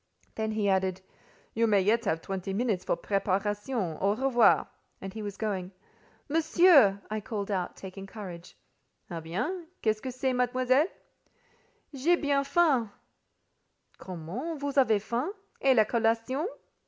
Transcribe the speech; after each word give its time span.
Then 0.33 0.53
he 0.53 0.67
added, 0.67 1.01
"You 1.53 1.67
may 1.67 1.79
yet 1.81 2.05
have 2.05 2.23
twenty 2.23 2.53
minutes 2.53 2.83
for 2.83 2.95
preparation: 2.95 3.99
au 4.01 4.15
revoir!" 4.15 4.67
And 4.99 5.13
he 5.13 5.21
was 5.21 5.37
going. 5.37 5.73
"Monsieur," 6.27 6.99
I 7.11 7.21
called 7.21 7.51
out, 7.51 7.75
taking 7.77 8.07
courage. 8.07 8.57
"Eh 9.11 9.19
bien! 9.19 9.67
Qu'est 9.83 9.93
ce 9.97 10.01
que 10.01 10.09
c'est, 10.09 10.33
Mademoiselle?" 10.33 10.87
"J'ai 11.93 12.15
bien 12.15 12.43
faim." 12.43 12.91
"Comment, 13.99 14.57
vous 14.59 14.75
avez 14.79 14.99
faim! 15.03 15.31
Et 15.61 15.75
la 15.75 15.85
collation?" 15.85 16.47